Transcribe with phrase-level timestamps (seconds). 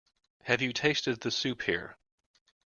[0.45, 1.95] Have you tasted the soup here?